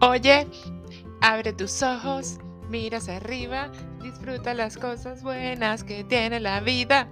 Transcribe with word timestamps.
Oye, 0.00 0.46
abre 1.20 1.52
tus 1.52 1.82
ojos, 1.82 2.38
mira 2.68 2.98
hacia 2.98 3.16
arriba, 3.16 3.70
disfruta 4.02 4.54
las 4.54 4.76
cosas 4.76 5.22
buenas 5.22 5.84
que 5.84 6.04
tiene 6.04 6.40
la 6.40 6.60
vida. 6.60 7.08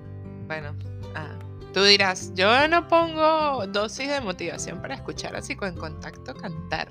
Bueno, 0.46 0.76
ah, 1.14 1.38
tú 1.72 1.82
dirás, 1.84 2.32
yo 2.34 2.68
no 2.68 2.86
pongo 2.88 3.66
dosis 3.68 4.08
de 4.08 4.20
motivación 4.20 4.82
para 4.82 4.94
escuchar 4.94 5.36
así 5.36 5.56
con 5.56 5.74
contacto 5.76 6.34
cantar. 6.34 6.88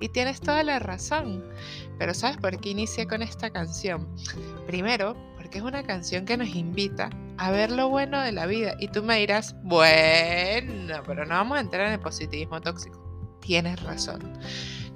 Y 0.00 0.08
tienes 0.08 0.40
toda 0.40 0.62
la 0.62 0.78
razón. 0.78 1.44
Pero 1.98 2.14
¿sabes 2.14 2.38
por 2.38 2.58
qué 2.58 2.70
inicié 2.70 3.06
con 3.06 3.20
esta 3.20 3.50
canción? 3.50 4.08
Primero, 4.66 5.14
porque 5.36 5.58
es 5.58 5.64
una 5.64 5.82
canción 5.82 6.24
que 6.24 6.38
nos 6.38 6.48
invita 6.48 7.10
a 7.36 7.50
ver 7.50 7.70
lo 7.70 7.90
bueno 7.90 8.20
de 8.22 8.32
la 8.32 8.46
vida. 8.46 8.74
Y 8.78 8.88
tú 8.88 9.02
me 9.02 9.18
dirás, 9.18 9.54
bueno, 9.62 11.02
pero 11.06 11.26
no 11.26 11.34
vamos 11.34 11.58
a 11.58 11.60
entrar 11.60 11.86
en 11.88 11.92
el 11.94 12.00
positivismo 12.00 12.62
tóxico. 12.62 12.98
Tienes 13.40 13.82
razón. 13.82 14.38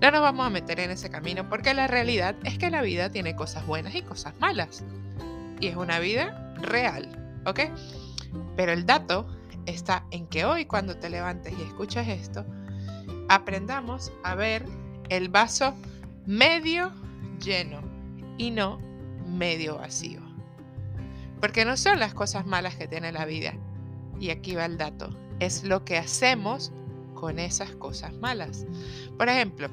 No 0.01 0.11
nos 0.11 0.21
vamos 0.21 0.47
a 0.47 0.51
meter 0.51 0.81
en 0.81 0.91
ese 0.91 1.11
camino 1.11 1.49
porque 1.49 1.73
la 1.75 1.87
realidad 1.87 2.35
es 2.45 2.59
que 2.59 2.71
la 2.71 2.83
vida 2.83 3.11
tiene 3.11 3.37
cosas 3.37 3.67
buenas 3.67 3.95
y 3.95 4.03
cosas 4.03 4.35
malas. 4.39 4.85
Y 5.61 5.69
es 5.69 5.77
una 5.77 5.99
vida 5.99 6.55
real, 6.61 7.41
¿ok? 7.47 7.61
Pero 8.57 8.73
el 8.73 8.87
dato 8.87 9.27
está 9.67 10.05
en 10.11 10.27
que 10.27 10.45
hoy 10.45 10.67
cuando 10.67 10.97
te 10.97 11.09
levantes 11.09 11.55
y 11.59 11.63
escuchas 11.63 12.09
esto, 12.09 12.45
aprendamos 13.29 14.13
a 14.25 14.35
ver 14.35 14.65
el 15.09 15.29
vaso 15.29 15.75
medio 16.27 16.93
lleno 17.41 17.81
y 18.39 18.51
no 18.51 18.79
medio 19.27 19.79
vacío. 19.79 20.21
Porque 21.41 21.65
no 21.65 21.77
son 21.77 21.99
las 21.99 22.15
cosas 22.15 22.47
malas 22.47 22.77
que 22.77 22.89
tiene 22.89 23.13
la 23.13 23.27
vida. 23.27 23.55
Y 24.19 24.31
aquí 24.31 24.55
va 24.55 24.65
el 24.65 24.79
dato. 24.79 25.11
Es 25.41 25.65
lo 25.65 25.85
que 25.85 25.99
hacemos 25.99 26.73
con 27.15 27.39
esas 27.39 27.71
cosas 27.77 28.13
malas. 28.15 28.67
Por 29.17 29.29
ejemplo, 29.29 29.69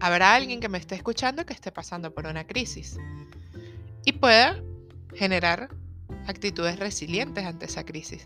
habrá 0.00 0.34
alguien 0.34 0.60
que 0.60 0.68
me 0.68 0.78
esté 0.78 0.94
escuchando 0.94 1.46
que 1.46 1.52
esté 1.52 1.72
pasando 1.72 2.12
por 2.12 2.26
una 2.26 2.46
crisis 2.46 2.98
y 4.04 4.12
pueda 4.12 4.62
generar 5.14 5.68
actitudes 6.26 6.78
resilientes 6.78 7.44
ante 7.44 7.66
esa 7.66 7.84
crisis, 7.84 8.24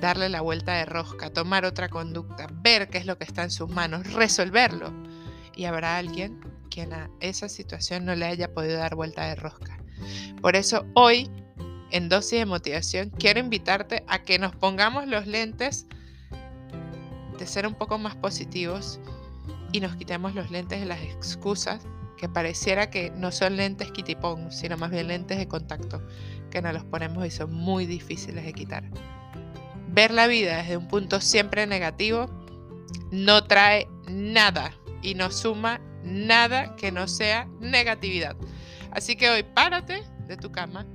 darle 0.00 0.28
la 0.28 0.40
vuelta 0.40 0.74
de 0.74 0.86
rosca, 0.86 1.30
tomar 1.30 1.64
otra 1.64 1.88
conducta, 1.88 2.48
ver 2.62 2.88
qué 2.88 2.98
es 2.98 3.06
lo 3.06 3.18
que 3.18 3.24
está 3.24 3.42
en 3.42 3.50
sus 3.50 3.68
manos, 3.68 4.12
resolverlo 4.12 4.92
y 5.56 5.64
habrá 5.64 5.98
alguien 5.98 6.40
quien 6.70 6.92
a 6.92 7.10
esa 7.20 7.48
situación 7.48 8.04
no 8.04 8.14
le 8.16 8.26
haya 8.26 8.52
podido 8.52 8.78
dar 8.78 8.96
vuelta 8.96 9.26
de 9.28 9.36
rosca. 9.36 9.78
Por 10.40 10.56
eso 10.56 10.84
hoy, 10.94 11.30
en 11.90 12.08
dosis 12.08 12.40
de 12.40 12.46
motivación, 12.46 13.10
quiero 13.10 13.38
invitarte 13.38 14.04
a 14.08 14.22
que 14.22 14.38
nos 14.38 14.54
pongamos 14.56 15.06
los 15.06 15.26
lentes 15.26 15.86
de 17.44 17.50
ser 17.50 17.66
un 17.66 17.74
poco 17.74 17.98
más 17.98 18.16
positivos 18.16 18.98
y 19.70 19.80
nos 19.80 19.96
quitemos 19.96 20.34
los 20.34 20.50
lentes 20.50 20.80
de 20.80 20.86
las 20.86 21.00
excusas 21.02 21.86
que 22.16 22.26
pareciera 22.26 22.88
que 22.88 23.10
no 23.10 23.32
son 23.32 23.56
lentes 23.56 23.92
kitipón, 23.92 24.50
sino 24.50 24.78
más 24.78 24.90
bien 24.90 25.08
lentes 25.08 25.36
de 25.36 25.46
contacto, 25.46 26.00
que 26.50 26.62
nos 26.62 26.72
los 26.72 26.84
ponemos 26.84 27.26
y 27.26 27.30
son 27.30 27.52
muy 27.52 27.84
difíciles 27.84 28.46
de 28.46 28.54
quitar. 28.54 28.84
Ver 29.88 30.10
la 30.10 30.26
vida 30.26 30.56
desde 30.56 30.78
un 30.78 30.88
punto 30.88 31.20
siempre 31.20 31.66
negativo 31.66 32.30
no 33.10 33.44
trae 33.44 33.88
nada 34.08 34.72
y 35.02 35.14
no 35.14 35.30
suma 35.30 35.82
nada 36.02 36.76
que 36.76 36.92
no 36.92 37.08
sea 37.08 37.46
negatividad. 37.60 38.36
Así 38.90 39.16
que 39.16 39.28
hoy 39.28 39.42
párate 39.42 40.02
de 40.26 40.38
tu 40.38 40.50
cama, 40.50 40.86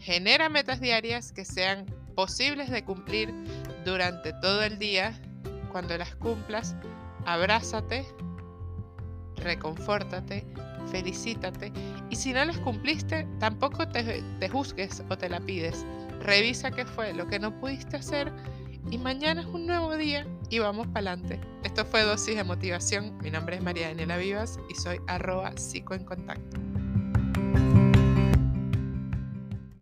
genera 0.00 0.48
metas 0.48 0.80
diarias 0.80 1.32
que 1.32 1.44
sean 1.44 1.86
posibles 2.16 2.68
de 2.68 2.84
cumplir 2.84 3.32
durante 3.84 4.32
todo 4.40 4.64
el 4.64 4.78
día. 4.80 5.14
Cuando 5.70 5.96
las 5.96 6.14
cumplas, 6.16 6.76
abrázate, 7.26 8.06
reconfórtate, 9.36 10.46
felicítate 10.90 11.72
y 12.10 12.16
si 12.16 12.32
no 12.32 12.44
las 12.44 12.58
cumpliste, 12.58 13.26
tampoco 13.38 13.88
te, 13.88 14.22
te 14.22 14.48
juzgues 14.48 15.02
o 15.08 15.16
te 15.16 15.28
la 15.28 15.40
pides. 15.40 15.84
Revisa 16.20 16.70
qué 16.70 16.84
fue 16.84 17.12
lo 17.12 17.26
que 17.28 17.38
no 17.38 17.58
pudiste 17.60 17.96
hacer 17.96 18.32
y 18.90 18.98
mañana 18.98 19.42
es 19.42 19.46
un 19.46 19.66
nuevo 19.66 19.96
día 19.96 20.26
y 20.50 20.58
vamos 20.58 20.86
para 20.88 21.12
adelante. 21.12 21.40
Esto 21.62 21.84
fue 21.84 22.02
Dosis 22.02 22.36
de 22.36 22.44
Motivación. 22.44 23.18
Mi 23.18 23.30
nombre 23.30 23.56
es 23.56 23.62
María 23.62 23.88
Daniela 23.88 24.16
Vivas 24.16 24.58
y 24.70 24.74
soy 24.74 25.00
arroba 25.06 25.56
psico 25.56 25.94
en 25.94 26.04
contacto. 26.04 26.67